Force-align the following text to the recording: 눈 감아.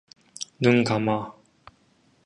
눈 0.59 0.83
감아. 0.83 1.31